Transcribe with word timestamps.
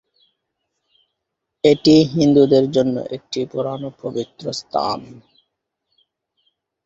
এটি 1.63 1.95
হিন্দুদের 2.13 2.65
জন্য 2.71 2.95
একটি 3.15 3.39
পুরানো 3.51 3.89
পবিত্র 4.01 4.45
স্থান। 4.53 4.99